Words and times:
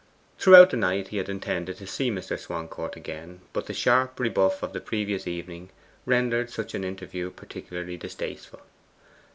Throughout 0.39 0.71
the 0.71 0.77
night 0.77 1.09
he 1.09 1.17
had 1.17 1.29
intended 1.29 1.77
to 1.77 1.85
see 1.85 2.09
Mr. 2.09 2.35
Swancourt 2.35 2.95
again, 2.95 3.41
but 3.53 3.67
the 3.67 3.73
sharp 3.75 4.19
rebuff 4.19 4.63
of 4.63 4.73
the 4.73 4.81
previous 4.81 5.27
evening 5.27 5.69
rendered 6.07 6.49
such 6.49 6.73
an 6.73 6.83
interview 6.83 7.29
particularly 7.29 7.97
distasteful. 7.97 8.61